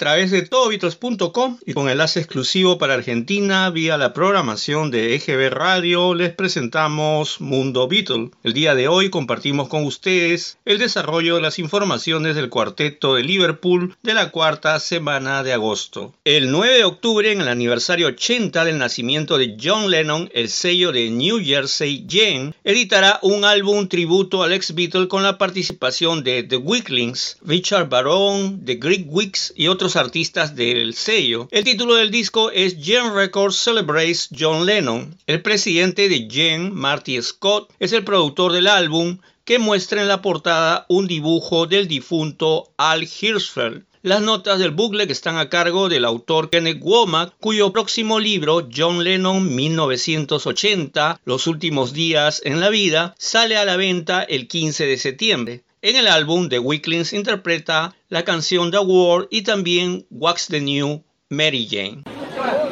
Través 0.00 0.30
de 0.30 0.40
todobeatles.com 0.40 1.58
y 1.66 1.74
con 1.74 1.90
enlace 1.90 2.20
exclusivo 2.20 2.78
para 2.78 2.94
Argentina 2.94 3.68
vía 3.68 3.98
la 3.98 4.14
programación 4.14 4.90
de 4.90 5.14
EGB 5.14 5.50
Radio 5.50 6.14
les 6.14 6.32
presentamos 6.32 7.38
Mundo 7.42 7.86
Beatle. 7.86 8.30
El 8.42 8.54
día 8.54 8.74
de 8.74 8.88
hoy 8.88 9.10
compartimos 9.10 9.68
con 9.68 9.84
ustedes 9.84 10.56
el 10.64 10.78
desarrollo 10.78 11.34
de 11.34 11.42
las 11.42 11.58
informaciones 11.58 12.34
del 12.34 12.48
cuarteto 12.48 13.16
de 13.16 13.24
Liverpool 13.24 13.94
de 14.02 14.14
la 14.14 14.30
cuarta 14.30 14.80
semana 14.80 15.42
de 15.42 15.52
agosto. 15.52 16.14
El 16.24 16.50
9 16.50 16.78
de 16.78 16.84
octubre, 16.84 17.30
en 17.30 17.42
el 17.42 17.48
aniversario 17.48 18.06
80 18.06 18.64
del 18.64 18.78
nacimiento 18.78 19.36
de 19.36 19.58
John 19.62 19.90
Lennon, 19.90 20.30
el 20.32 20.48
sello 20.48 20.92
de 20.92 21.10
New 21.10 21.44
Jersey 21.44 22.06
Gen 22.08 22.54
editará 22.64 23.18
un 23.20 23.44
álbum 23.44 23.86
tributo 23.86 24.42
al 24.42 24.54
ex 24.54 24.74
Beatle 24.74 25.08
con 25.08 25.22
la 25.22 25.36
participación 25.36 26.24
de 26.24 26.42
The 26.42 26.56
Weaklings, 26.56 27.36
Richard 27.44 27.90
Barron, 27.90 28.64
The 28.64 28.76
Greek 28.76 29.04
Weeks 29.06 29.52
y 29.54 29.68
otros 29.68 29.89
artistas 29.96 30.56
del 30.56 30.94
sello. 30.94 31.48
El 31.50 31.64
título 31.64 31.94
del 31.94 32.10
disco 32.10 32.50
es 32.50 32.76
Gen 32.80 33.14
Records 33.14 33.56
Celebrates 33.56 34.28
John 34.38 34.66
Lennon. 34.66 35.16
El 35.26 35.42
presidente 35.42 36.08
de 36.08 36.28
Gen, 36.30 36.74
Marty 36.74 37.20
Scott, 37.22 37.72
es 37.78 37.92
el 37.92 38.04
productor 38.04 38.52
del 38.52 38.66
álbum 38.66 39.18
que 39.44 39.58
muestra 39.58 40.00
en 40.00 40.08
la 40.08 40.22
portada 40.22 40.86
un 40.88 41.06
dibujo 41.06 41.66
del 41.66 41.88
difunto 41.88 42.72
Al 42.76 43.02
Hirschfeld. 43.02 43.84
Las 44.02 44.22
notas 44.22 44.58
del 44.58 44.70
booklet 44.70 45.10
están 45.10 45.36
a 45.36 45.50
cargo 45.50 45.90
del 45.90 46.06
autor 46.06 46.48
Kenneth 46.48 46.80
Womack, 46.80 47.34
cuyo 47.38 47.70
próximo 47.70 48.18
libro, 48.18 48.66
John 48.74 49.04
Lennon 49.04 49.54
1980, 49.54 51.20
Los 51.26 51.46
últimos 51.46 51.92
días 51.92 52.40
en 52.46 52.60
la 52.60 52.70
vida, 52.70 53.14
sale 53.18 53.58
a 53.58 53.66
la 53.66 53.76
venta 53.76 54.22
el 54.22 54.48
15 54.48 54.86
de 54.86 54.96
septiembre. 54.96 55.64
En 55.82 55.96
el 55.96 56.08
álbum, 56.08 56.50
The 56.50 56.58
Weaklings 56.58 57.14
interpreta 57.14 57.94
la 58.10 58.22
canción 58.22 58.70
The 58.70 58.80
War 58.80 59.28
y 59.30 59.40
también 59.40 60.06
Wax 60.10 60.48
the 60.48 60.60
New 60.60 61.02
Mary 61.30 61.66
Jane. 61.70 62.02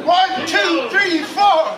One, 0.05 0.45
two, 0.45 0.89
three, 0.91 1.23
four. 1.23 1.73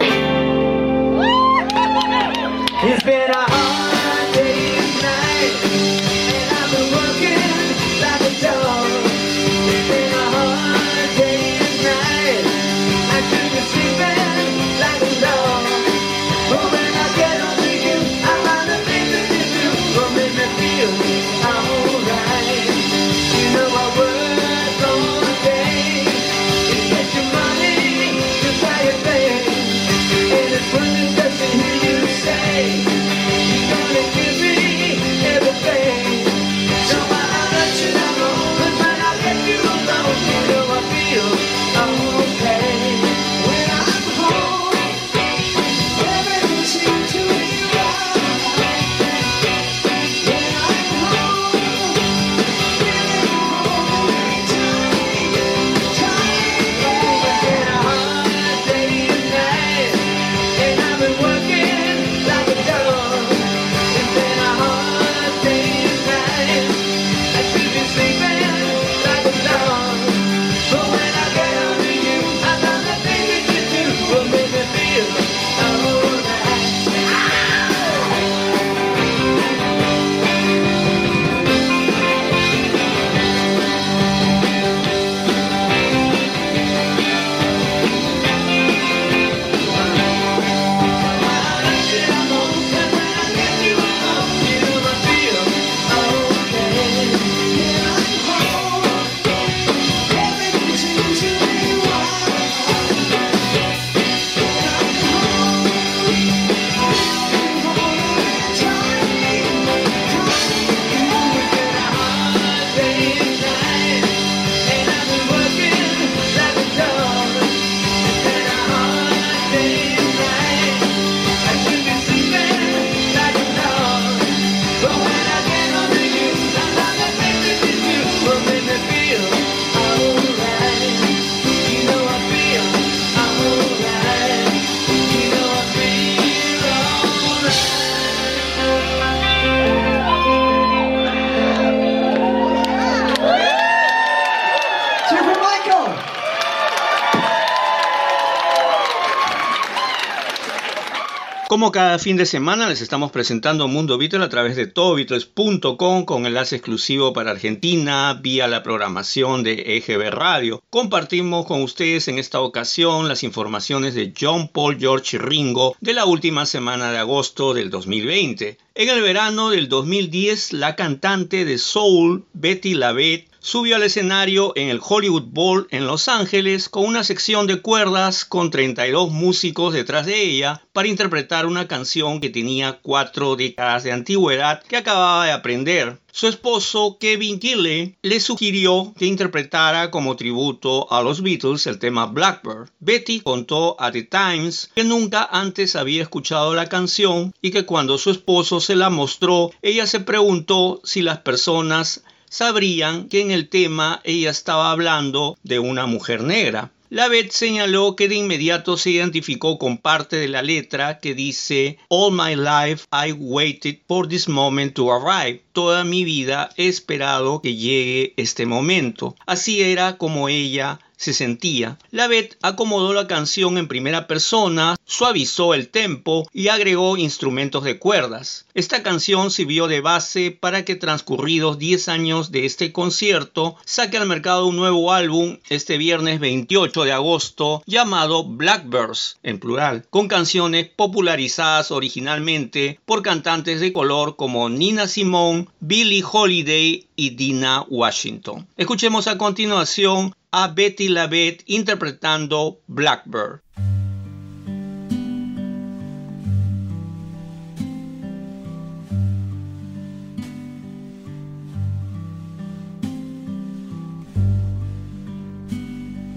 Como 151.61 151.71
cada 151.71 151.99
fin 151.99 152.17
de 152.17 152.25
semana 152.25 152.67
les 152.67 152.81
estamos 152.81 153.11
presentando 153.11 153.67
Mundo 153.67 153.99
Beatles 153.99 154.23
a 154.23 154.29
través 154.29 154.55
de 154.55 154.65
todobeatles.com 154.65 156.05
con 156.05 156.25
enlace 156.25 156.55
exclusivo 156.55 157.13
para 157.13 157.29
Argentina 157.29 158.19
vía 158.19 158.47
la 158.47 158.63
programación 158.63 159.43
de 159.43 159.77
EGB 159.77 160.09
Radio. 160.09 160.63
Compartimos 160.71 161.45
con 161.45 161.61
ustedes 161.61 162.07
en 162.07 162.17
esta 162.17 162.41
ocasión 162.41 163.07
las 163.07 163.21
informaciones 163.21 163.93
de 163.93 164.11
John 164.19 164.47
Paul, 164.47 164.79
George 164.79 165.19
Ringo 165.19 165.75
de 165.81 165.93
la 165.93 166.05
última 166.05 166.47
semana 166.47 166.91
de 166.91 166.97
agosto 166.97 167.53
del 167.53 167.69
2020. 167.69 168.57
En 168.73 168.89
el 168.89 169.01
verano 169.03 169.51
del 169.51 169.69
2010, 169.69 170.53
la 170.53 170.75
cantante 170.75 171.45
de 171.45 171.59
soul 171.59 172.25
Betty 172.33 172.73
LaVette 172.73 173.30
subió 173.41 173.75
al 173.75 173.83
escenario 173.83 174.53
en 174.55 174.69
el 174.69 174.79
Hollywood 174.81 175.25
Bowl 175.31 175.67
en 175.71 175.87
Los 175.87 176.07
Ángeles 176.07 176.69
con 176.69 176.85
una 176.85 177.03
sección 177.03 177.47
de 177.47 177.59
cuerdas 177.59 178.23
con 178.23 178.51
32 178.51 179.11
músicos 179.11 179.73
detrás 179.73 180.05
de 180.05 180.21
ella 180.21 180.61
para 180.73 180.87
interpretar 180.87 181.47
una 181.47 181.67
canción 181.67 182.21
que 182.21 182.29
tenía 182.29 182.79
cuatro 182.81 183.35
décadas 183.35 183.83
de 183.83 183.91
antigüedad 183.91 184.61
que 184.63 184.77
acababa 184.77 185.25
de 185.25 185.31
aprender. 185.31 185.97
Su 186.13 186.27
esposo 186.27 186.97
Kevin 186.99 187.39
Gillen 187.39 187.97
le 188.01 188.19
sugirió 188.19 188.93
que 188.97 189.05
interpretara 189.05 189.89
como 189.91 190.17
tributo 190.17 190.91
a 190.91 191.01
los 191.01 191.21
Beatles 191.21 191.65
el 191.67 191.79
tema 191.79 192.05
Blackbird. 192.05 192.69
Betty 192.79 193.21
contó 193.21 193.75
a 193.79 193.91
The 193.91 194.03
Times 194.03 194.69
que 194.75 194.83
nunca 194.83 195.23
antes 195.31 195.75
había 195.75 196.03
escuchado 196.03 196.53
la 196.53 196.67
canción 196.67 197.33
y 197.41 197.51
que 197.51 197.65
cuando 197.65 197.97
su 197.97 198.11
esposo 198.11 198.59
se 198.59 198.75
la 198.75 198.89
mostró, 198.89 199.51
ella 199.61 199.87
se 199.87 200.01
preguntó 200.01 200.81
si 200.83 201.01
las 201.01 201.19
personas 201.19 202.03
sabrían 202.31 203.09
que 203.09 203.19
en 203.19 203.29
el 203.29 203.49
tema 203.49 204.01
ella 204.03 204.31
estaba 204.31 204.71
hablando 204.71 205.37
de 205.43 205.59
una 205.59 205.85
mujer 205.85 206.23
negra. 206.23 206.71
La 206.89 207.07
Beth 207.07 207.31
señaló 207.31 207.95
que 207.95 208.09
de 208.09 208.15
inmediato 208.15 208.75
se 208.75 208.89
identificó 208.89 209.57
con 209.57 209.77
parte 209.77 210.17
de 210.17 210.27
la 210.27 210.41
letra 210.41 210.99
que 210.99 211.13
dice 211.13 211.77
All 211.87 212.11
my 212.11 212.35
life 212.35 212.85
I 212.91 213.13
waited 213.13 213.79
for 213.87 214.07
this 214.07 214.27
moment 214.27 214.73
to 214.73 214.91
arrive. 214.91 215.41
Toda 215.53 215.83
mi 215.83 216.03
vida 216.03 216.49
he 216.57 216.67
esperado 216.67 217.41
que 217.41 217.55
llegue 217.55 218.13
este 218.17 218.45
momento. 218.45 219.15
Así 219.25 219.61
era 219.61 219.97
como 219.97 220.27
ella 220.27 220.79
se 221.01 221.13
sentía. 221.13 221.79
La 221.89 222.07
Beth 222.07 222.37
acomodó 222.43 222.93
la 222.93 223.07
canción 223.07 223.57
en 223.57 223.67
primera 223.67 224.05
persona, 224.05 224.75
suavizó 224.85 225.55
el 225.55 225.69
tempo 225.69 226.29
y 226.31 226.49
agregó 226.49 226.95
instrumentos 226.95 227.63
de 227.63 227.79
cuerdas. 227.79 228.45
Esta 228.53 228.83
canción 228.83 229.31
sirvió 229.31 229.67
de 229.67 229.81
base 229.81 230.29
para 230.29 230.63
que 230.63 230.75
transcurridos 230.75 231.57
10 231.57 231.89
años 231.89 232.31
de 232.31 232.45
este 232.45 232.71
concierto 232.71 233.55
saque 233.65 233.97
al 233.97 234.07
mercado 234.07 234.45
un 234.45 234.57
nuevo 234.57 234.93
álbum 234.93 235.39
este 235.49 235.79
viernes 235.79 236.19
28 236.19 236.83
de 236.83 236.91
agosto 236.91 237.63
llamado 237.65 238.23
Blackbirds 238.23 239.17
en 239.23 239.39
plural, 239.39 239.87
con 239.89 240.07
canciones 240.07 240.69
popularizadas 240.69 241.71
originalmente 241.71 242.79
por 242.85 243.01
cantantes 243.01 243.59
de 243.59 243.73
color 243.73 244.17
como 244.17 244.49
Nina 244.49 244.87
Simone, 244.87 245.47
Billie 245.59 246.03
Holiday 246.09 246.85
y 246.95 247.09
Dina 247.11 247.65
Washington. 247.67 248.47
Escuchemos 248.55 249.07
a 249.07 249.17
continuación 249.17 250.13
a 250.33 250.47
Betty 250.47 250.87
LaBette 250.87 251.43
interpretando 251.47 252.59
Blackbird. 252.69 253.41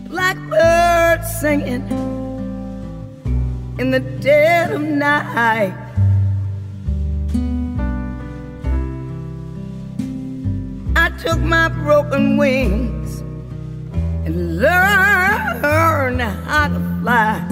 Blackbird 0.09 1.25
singing 1.41 1.83
in 3.81 3.91
the 3.91 3.99
dead 4.21 4.71
of 4.71 4.81
night. 4.81 5.75
I 10.95 11.11
took 11.19 11.41
my 11.41 11.67
broken 11.69 12.37
wings 12.37 13.24
and 14.25 14.59
learn 14.59 16.19
how 16.19 16.69
to 16.69 16.81
fly. 17.03 17.47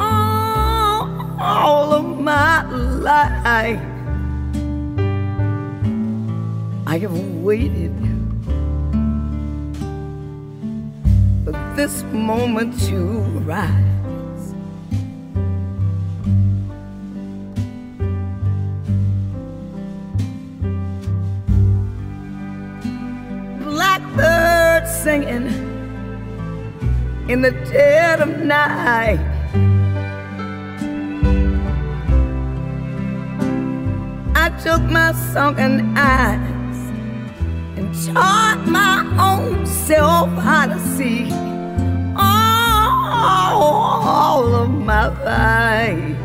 All, 0.00 1.08
all 1.40 1.92
of 1.92 2.18
my 2.18 2.62
life, 2.70 3.80
I 6.86 6.98
have 6.98 7.18
waited 7.42 7.94
for 11.44 11.52
this 11.76 12.02
moment 12.12 12.80
to 12.88 12.98
rise. 13.46 14.13
Singing 25.04 25.46
in 27.28 27.42
the 27.42 27.50
dead 27.70 28.22
of 28.22 28.38
night. 28.38 29.20
I 34.34 34.48
took 34.64 34.80
my 34.90 35.12
sunken 35.12 35.94
eyes 35.94 36.78
and 37.76 37.94
taught 38.06 38.64
my 38.66 39.04
own 39.30 39.66
self 39.66 40.30
how 40.38 40.68
to 40.68 40.78
see 40.96 41.30
all, 42.16 43.34
of 44.54 44.70
my 44.70 45.08
life. 45.22 46.18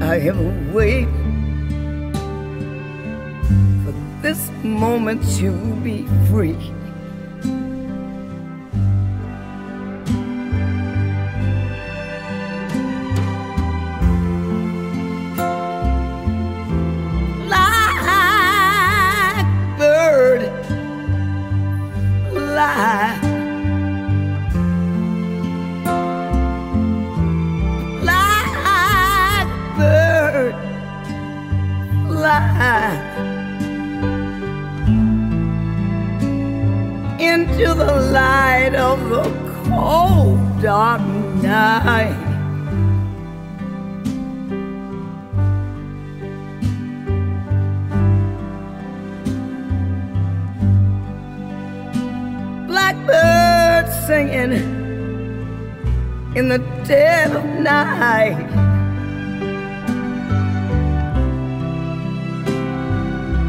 I 0.00 0.14
have 0.20 0.72
waited 0.72 1.17
moment 4.68 5.22
to 5.38 5.50
be 5.82 6.06
free. 6.30 6.77
Night. 41.42 42.14
Blackbird 52.66 53.86
singing 54.06 54.52
in 56.34 56.48
the 56.48 56.58
dead 56.86 57.34
of 57.34 57.44
night. 57.60 58.36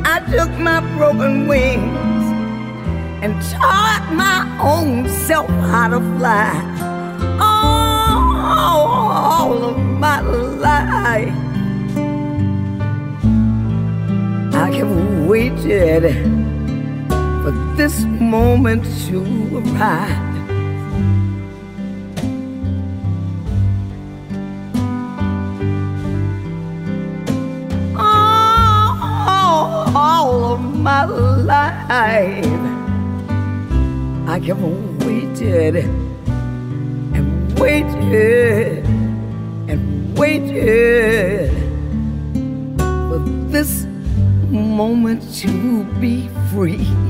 I 0.06 0.20
took 0.32 0.50
my 0.60 0.80
broken 0.98 1.48
wings 1.48 2.26
and 3.22 3.34
taught 3.52 4.10
my 4.14 4.46
own 4.62 5.08
self 5.10 5.50
how 5.50 5.90
to 5.90 6.00
fly. 6.18 6.89
My 10.10 10.22
life, 10.22 11.36
I 14.56 14.72
have 14.78 15.28
waited 15.28 16.04
for 17.44 17.52
this 17.78 18.06
moment 18.06 18.84
to 19.06 19.20
arrive. 19.60 20.26
All, 27.96 29.96
all 29.96 30.54
of 30.54 30.62
my 30.90 31.04
life, 31.04 32.46
I 34.28 34.40
have 34.48 34.64
waited 35.06 35.76
and 37.14 37.60
waited 37.60 38.99
waited 40.20 41.50
for 42.78 43.20
this 43.48 43.86
moment 44.50 45.24
to 45.34 45.86
be 46.02 46.28
free. 46.52 47.09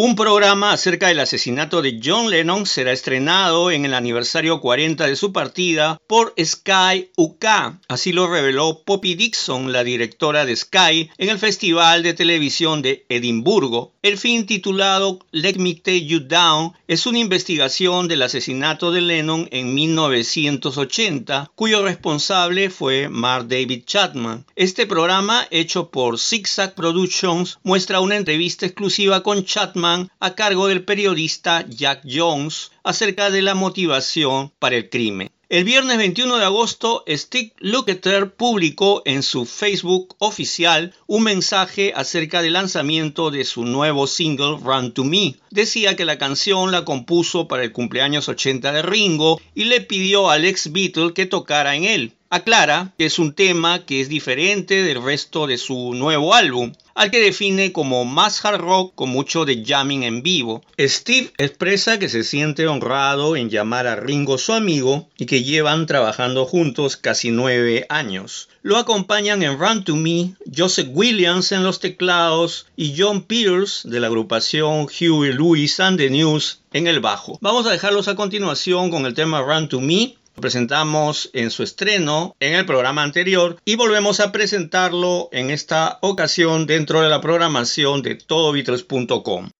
Un 0.00 0.14
programa 0.14 0.70
acerca 0.70 1.08
del 1.08 1.18
asesinato 1.18 1.82
de 1.82 1.98
John 2.00 2.30
Lennon 2.30 2.66
será 2.66 2.92
estrenado 2.92 3.72
en 3.72 3.84
el 3.84 3.94
aniversario 3.94 4.60
40 4.60 5.08
de 5.08 5.16
su 5.16 5.32
partida 5.32 6.00
por 6.06 6.34
Sky 6.40 7.10
UK. 7.16 7.44
Así 7.88 8.12
lo 8.12 8.30
reveló 8.30 8.84
Poppy 8.84 9.16
Dixon, 9.16 9.72
la 9.72 9.82
directora 9.82 10.44
de 10.46 10.54
Sky, 10.54 11.10
en 11.18 11.30
el 11.30 11.40
Festival 11.40 12.04
de 12.04 12.14
Televisión 12.14 12.80
de 12.80 13.06
Edimburgo. 13.08 13.92
El 14.02 14.18
film 14.18 14.46
titulado 14.46 15.18
Let 15.32 15.56
Me 15.56 15.74
Take 15.74 16.06
You 16.06 16.20
Down 16.20 16.74
es 16.86 17.04
una 17.06 17.18
investigación 17.18 18.06
del 18.06 18.22
asesinato 18.22 18.92
de 18.92 19.00
Lennon 19.00 19.48
en 19.50 19.74
1980, 19.74 21.50
cuyo 21.56 21.82
responsable 21.82 22.70
fue 22.70 23.08
Mark 23.08 23.48
David 23.48 23.82
Chapman. 23.84 24.46
Este 24.54 24.86
programa, 24.86 25.48
hecho 25.50 25.90
por 25.90 26.20
Zigzag 26.20 26.76
Productions, 26.76 27.58
muestra 27.64 27.98
una 27.98 28.16
entrevista 28.16 28.64
exclusiva 28.64 29.24
con 29.24 29.44
Chapman 29.44 29.87
a 30.20 30.34
cargo 30.34 30.66
del 30.66 30.84
periodista 30.84 31.64
Jack 31.66 32.02
Jones 32.04 32.72
acerca 32.84 33.30
de 33.30 33.40
la 33.42 33.54
motivación 33.54 34.52
para 34.58 34.76
el 34.76 34.90
crimen. 34.90 35.30
El 35.50 35.64
viernes 35.64 35.96
21 35.96 36.36
de 36.36 36.44
agosto, 36.44 37.04
Steve 37.08 37.54
Lukather 37.58 38.34
publicó 38.34 39.00
en 39.06 39.22
su 39.22 39.46
Facebook 39.46 40.14
oficial 40.18 40.92
un 41.06 41.22
mensaje 41.22 41.94
acerca 41.96 42.42
del 42.42 42.52
lanzamiento 42.52 43.30
de 43.30 43.44
su 43.44 43.64
nuevo 43.64 44.06
single 44.06 44.58
Run 44.62 44.92
to 44.92 45.04
Me. 45.04 45.36
Decía 45.50 45.96
que 45.96 46.04
la 46.04 46.18
canción 46.18 46.70
la 46.70 46.84
compuso 46.84 47.48
para 47.48 47.64
el 47.64 47.72
cumpleaños 47.72 48.28
80 48.28 48.72
de 48.72 48.82
Ringo 48.82 49.40
y 49.54 49.64
le 49.64 49.80
pidió 49.80 50.28
al 50.28 50.44
ex 50.44 50.70
Beatle 50.70 51.14
que 51.14 51.24
tocara 51.24 51.74
en 51.76 51.84
él. 51.84 52.12
Aclara 52.30 52.92
que 52.98 53.06
es 53.06 53.18
un 53.18 53.32
tema 53.32 53.86
que 53.86 54.02
es 54.02 54.10
diferente 54.10 54.82
del 54.82 55.02
resto 55.02 55.46
de 55.46 55.56
su 55.56 55.94
nuevo 55.94 56.34
álbum, 56.34 56.72
al 56.94 57.10
que 57.10 57.20
define 57.20 57.72
como 57.72 58.04
más 58.04 58.44
hard 58.44 58.60
rock 58.60 58.94
con 58.94 59.08
mucho 59.08 59.46
de 59.46 59.64
jamming 59.64 60.02
en 60.02 60.22
vivo. 60.22 60.62
Steve 60.78 61.32
expresa 61.38 61.98
que 61.98 62.10
se 62.10 62.24
siente 62.24 62.66
honrado 62.66 63.34
en 63.34 63.48
llamar 63.48 63.86
a 63.86 63.96
Ringo 63.96 64.36
su 64.36 64.52
amigo 64.52 65.08
y 65.16 65.24
que 65.24 65.42
llevan 65.42 65.86
trabajando 65.86 66.44
juntos 66.44 66.98
casi 66.98 67.30
nueve 67.30 67.86
años. 67.88 68.50
Lo 68.62 68.76
acompañan 68.76 69.42
en 69.42 69.58
Run 69.58 69.84
to 69.84 69.96
Me 69.96 70.34
Joseph 70.54 70.88
Williams 70.92 71.52
en 71.52 71.62
los 71.62 71.80
teclados 71.80 72.66
y 72.76 72.94
John 72.98 73.22
Peters 73.22 73.82
de 73.84 74.00
la 74.00 74.08
agrupación 74.08 74.86
Huey 74.86 75.32
Lewis 75.32 75.80
and 75.80 75.96
the 75.96 76.10
News 76.10 76.60
en 76.74 76.86
el 76.88 77.00
bajo. 77.00 77.38
Vamos 77.40 77.66
a 77.66 77.70
dejarlos 77.70 78.08
a 78.08 78.16
continuación 78.16 78.90
con 78.90 79.06
el 79.06 79.14
tema 79.14 79.40
Run 79.40 79.68
to 79.70 79.80
Me 79.80 80.17
presentamos 80.40 81.30
en 81.32 81.50
su 81.50 81.62
estreno 81.62 82.36
en 82.40 82.54
el 82.54 82.66
programa 82.66 83.02
anterior 83.02 83.56
y 83.64 83.76
volvemos 83.76 84.20
a 84.20 84.32
presentarlo 84.32 85.28
en 85.32 85.50
esta 85.50 85.98
ocasión 86.02 86.66
dentro 86.66 87.00
de 87.02 87.08
la 87.08 87.20
programación 87.20 88.02
de 88.02 88.14
todobeatles.com. 88.16 89.50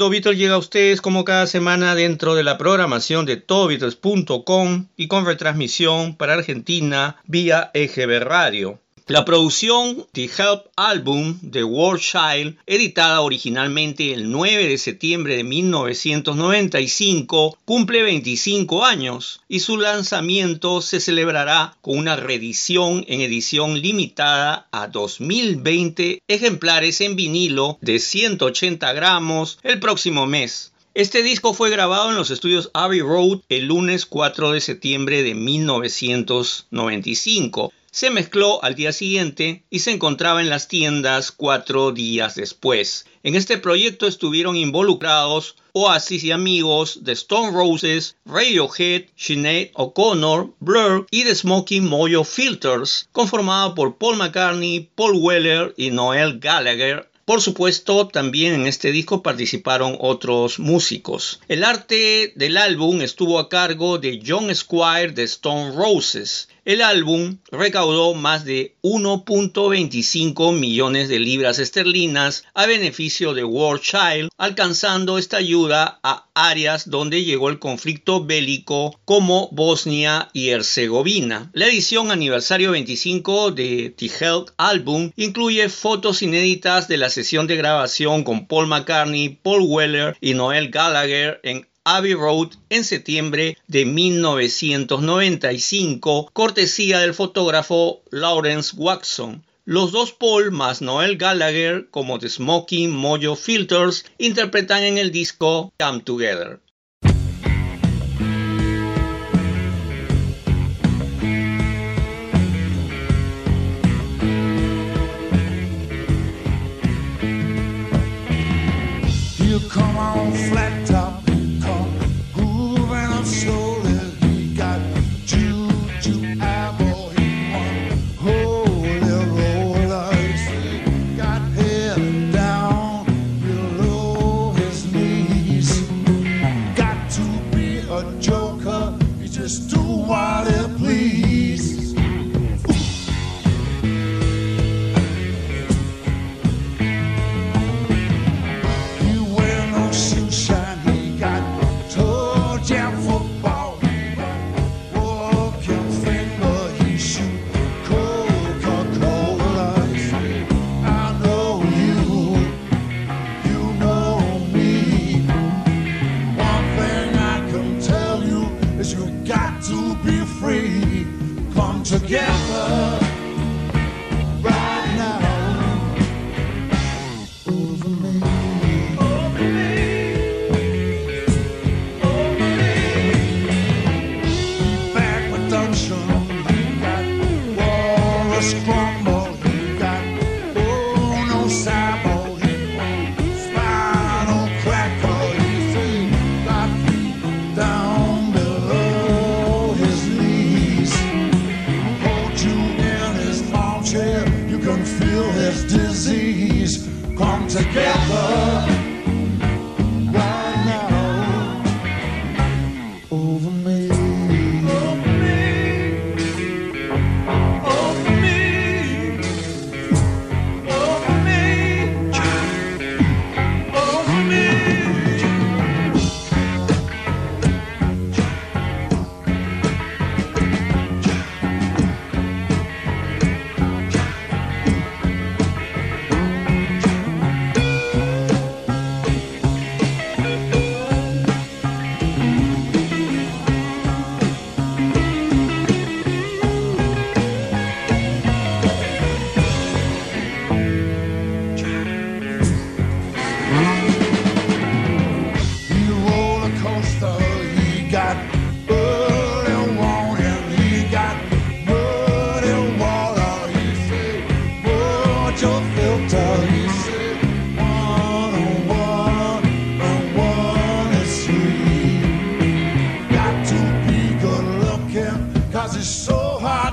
Mundo 0.00 0.12
Beatles 0.12 0.38
llega 0.38 0.54
a 0.54 0.58
ustedes 0.58 1.02
como 1.02 1.26
cada 1.26 1.46
semana 1.46 1.94
dentro 1.94 2.34
de 2.34 2.42
la 2.42 2.56
programación 2.56 3.26
de 3.26 3.36
todobeatles.com 3.36 4.86
y 4.96 5.08
con 5.08 5.26
retransmisión 5.26 6.16
para 6.16 6.32
Argentina 6.32 7.18
vía 7.26 7.70
EGB 7.74 8.20
Radio. 8.20 8.78
La 9.10 9.24
producción 9.24 10.06
The 10.12 10.30
Help 10.38 10.66
Album 10.76 11.40
de 11.42 11.64
War 11.64 11.98
Child, 11.98 12.54
editada 12.64 13.22
originalmente 13.22 14.12
el 14.12 14.30
9 14.30 14.68
de 14.68 14.78
septiembre 14.78 15.36
de 15.36 15.42
1995, 15.42 17.58
cumple 17.64 18.04
25 18.04 18.84
años 18.84 19.40
y 19.48 19.58
su 19.58 19.78
lanzamiento 19.78 20.80
se 20.80 21.00
celebrará 21.00 21.76
con 21.80 21.98
una 21.98 22.14
reedición 22.14 23.04
en 23.08 23.20
edición 23.20 23.80
limitada 23.80 24.68
a 24.70 24.86
2020 24.86 26.22
ejemplares 26.28 27.00
en 27.00 27.16
vinilo 27.16 27.78
de 27.80 27.98
180 27.98 28.92
gramos 28.92 29.58
el 29.64 29.80
próximo 29.80 30.26
mes. 30.26 30.72
Este 30.94 31.24
disco 31.24 31.52
fue 31.52 31.70
grabado 31.70 32.10
en 32.10 32.16
los 32.16 32.30
estudios 32.30 32.70
Abbey 32.74 33.00
Road 33.00 33.40
el 33.48 33.66
lunes 33.66 34.06
4 34.06 34.52
de 34.52 34.60
septiembre 34.60 35.24
de 35.24 35.34
1995 35.34 37.72
se 37.90 38.10
mezcló 38.10 38.62
al 38.62 38.74
día 38.74 38.92
siguiente 38.92 39.64
y 39.70 39.80
se 39.80 39.90
encontraba 39.90 40.40
en 40.40 40.50
las 40.50 40.68
tiendas 40.68 41.32
cuatro 41.32 41.92
días 41.92 42.34
después. 42.34 43.06
En 43.22 43.34
este 43.34 43.58
proyecto 43.58 44.06
estuvieron 44.06 44.56
involucrados 44.56 45.56
Oasis 45.72 46.24
y 46.24 46.30
amigos 46.30 47.04
de 47.04 47.12
Stone 47.12 47.52
Roses, 47.52 48.16
Radiohead, 48.24 49.04
Sinead 49.16 49.68
O'Connor, 49.74 50.54
Blur 50.60 51.06
y 51.10 51.24
The 51.24 51.34
Smoking 51.34 51.86
Mojo 51.86 52.24
Filters, 52.24 53.08
conformado 53.12 53.74
por 53.74 53.96
Paul 53.96 54.16
McCartney, 54.16 54.90
Paul 54.94 55.16
Weller 55.16 55.74
y 55.76 55.90
Noel 55.90 56.38
Gallagher, 56.38 57.10
por 57.30 57.42
supuesto, 57.42 58.08
también 58.08 58.54
en 58.54 58.66
este 58.66 58.90
disco 58.90 59.22
participaron 59.22 59.96
otros 60.00 60.58
músicos. 60.58 61.38
El 61.46 61.62
arte 61.62 62.32
del 62.34 62.56
álbum 62.56 63.02
estuvo 63.02 63.38
a 63.38 63.48
cargo 63.48 63.98
de 63.98 64.20
John 64.26 64.52
Squire 64.52 65.12
de 65.12 65.22
Stone 65.22 65.70
Roses. 65.76 66.48
El 66.64 66.82
álbum 66.82 67.38
recaudó 67.50 68.14
más 68.14 68.44
de 68.44 68.76
1.25 68.82 70.52
millones 70.52 71.08
de 71.08 71.18
libras 71.18 71.58
esterlinas 71.58 72.44
a 72.54 72.66
beneficio 72.66 73.34
de 73.34 73.44
War 73.44 73.80
Child, 73.80 74.30
alcanzando 74.36 75.16
esta 75.16 75.38
ayuda 75.38 76.00
a 76.02 76.26
áreas 76.34 76.90
donde 76.90 77.24
llegó 77.24 77.48
el 77.48 77.58
conflicto 77.58 78.24
bélico 78.24 78.98
como 79.04 79.48
Bosnia 79.52 80.28
y 80.32 80.50
Herzegovina. 80.50 81.50
La 81.52 81.66
edición 81.66 82.10
aniversario 82.10 82.72
25 82.72 83.52
de 83.52 83.94
The 83.96 84.10
Health 84.20 84.50
Album 84.56 85.12
incluye 85.16 85.68
fotos 85.68 86.22
inéditas 86.22 86.88
de 86.88 86.96
la 86.96 87.10
sesión 87.10 87.46
de 87.46 87.56
grabación 87.56 88.22
con 88.24 88.46
Paul 88.46 88.66
McCartney, 88.66 89.30
Paul 89.42 89.62
Weller 89.62 90.16
y 90.20 90.34
Noel 90.34 90.70
Gallagher 90.70 91.40
en 91.42 91.69
Abbey 91.84 92.12
Road 92.12 92.50
en 92.68 92.84
septiembre 92.84 93.56
de 93.66 93.86
1995, 93.86 96.28
cortesía 96.34 97.00
del 97.00 97.14
fotógrafo 97.14 98.02
Lawrence 98.10 98.76
Watson. 98.76 99.46
Los 99.64 99.90
dos 99.90 100.12
Paul 100.12 100.50
más 100.50 100.82
Noel 100.82 101.16
Gallagher 101.16 101.88
como 101.90 102.18
The 102.18 102.28
Smoking 102.28 102.90
Mojo 102.90 103.34
Filters 103.34 104.04
interpretan 104.18 104.82
en 104.82 104.98
el 104.98 105.10
disco 105.10 105.72
Come 105.78 106.00
Together. 106.00 106.60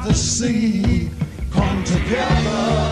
Hard 0.07 0.15
to 0.15 0.21
see. 0.21 1.09
Come 1.51 1.83
together 1.83 2.86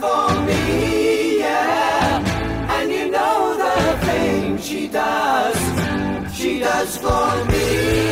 for 0.00 0.40
me, 0.48 1.38
yeah. 1.38 2.76
And 2.76 2.90
you 2.90 3.10
know 3.10 3.56
the 3.64 4.06
thing 4.06 4.58
she 4.58 4.88
does, 4.88 5.58
she 6.34 6.58
does 6.58 6.96
for 6.96 7.44
me. 7.52 8.09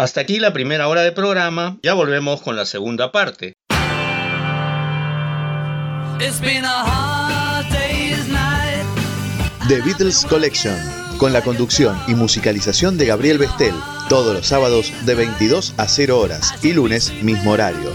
Hasta 0.00 0.22
aquí 0.22 0.38
la 0.38 0.54
primera 0.54 0.88
hora 0.88 1.02
de 1.02 1.12
programa, 1.12 1.76
ya 1.82 1.92
volvemos 1.92 2.40
con 2.40 2.56
la 2.56 2.64
segunda 2.64 3.12
parte. 3.12 3.52
The 9.68 9.80
Beatles 9.82 10.24
Collection, 10.24 10.74
con 11.18 11.34
la 11.34 11.42
conducción 11.42 12.00
y 12.08 12.14
musicalización 12.14 12.96
de 12.96 13.04
Gabriel 13.04 13.36
Bestel, 13.36 13.74
todos 14.08 14.32
los 14.32 14.46
sábados 14.46 14.90
de 15.04 15.14
22 15.16 15.74
a 15.76 15.86
0 15.86 16.18
horas 16.18 16.54
y 16.62 16.72
lunes 16.72 17.12
mismo 17.22 17.50
horario. 17.50 17.92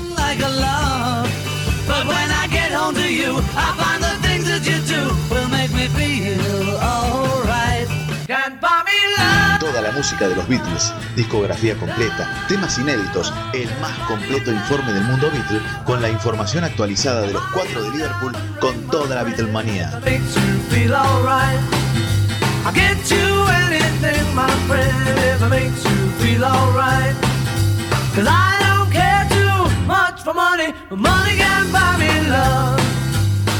la 9.85 9.91
música 9.91 10.27
de 10.27 10.35
los 10.35 10.47
Beatles, 10.47 10.93
discografía 11.15 11.75
completa, 11.75 12.27
temas 12.47 12.77
inéditos, 12.79 13.31
el 13.53 13.69
más 13.79 13.95
completo 14.07 14.51
informe 14.51 14.91
del 14.93 15.03
mundo 15.03 15.29
Beatle 15.31 15.61
con 15.85 16.01
la 16.01 16.09
información 16.09 16.63
actualizada 16.63 17.21
de 17.21 17.33
los 17.33 17.43
cuatro 17.53 17.83
de 17.83 17.91
Liverpool 17.91 18.33
con 18.59 18.75
toda 18.87 19.15
la 19.15 19.23
Beatlemanía. 19.23 20.01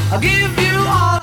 I'll 0.08 0.20
give 0.20 0.56
you 0.56 0.78
all 0.86 1.15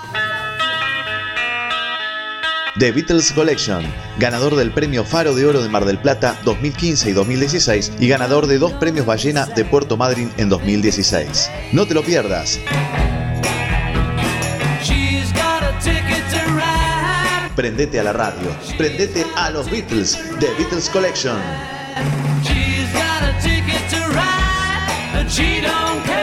The 2.79 2.91
Beatles 2.91 3.31
Collection, 3.33 3.83
ganador 4.17 4.55
del 4.55 4.71
Premio 4.71 5.05
Faro 5.05 5.35
de 5.35 5.45
Oro 5.45 5.61
de 5.61 5.69
Mar 5.69 5.85
del 5.85 5.99
Plata 5.99 6.39
2015 6.43 7.11
y 7.11 7.13
2016 7.13 7.93
y 7.99 8.07
ganador 8.07 8.47
de 8.47 8.57
dos 8.57 8.73
premios 8.73 9.05
Ballena 9.05 9.45
de 9.45 9.63
Puerto 9.63 9.95
Madryn 9.95 10.31
en 10.37 10.49
2016. 10.49 11.51
No 11.71 11.85
te 11.85 11.93
lo 11.93 12.03
pierdas. 12.03 12.59
Prendete 17.55 17.99
a 17.99 18.03
la 18.03 18.13
radio, 18.13 18.49
prendete 18.75 19.23
a 19.35 19.51
los 19.51 19.69
Beatles, 19.69 20.17
The 20.39 20.47
Beatles 20.57 20.89
Collection. 20.89 21.37
She 25.33 25.61
care. 25.61 26.22